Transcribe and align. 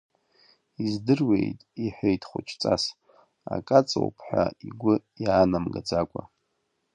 Издыруеит,— 0.85 1.59
иҳәеит 1.83 2.21
хәыҷҵас, 2.29 2.83
акы 3.53 3.73
аҵоуп 3.79 4.15
ҳәа 4.25 4.45
игәы 4.67 4.93
иаанамгаӡакәа. 5.23 6.23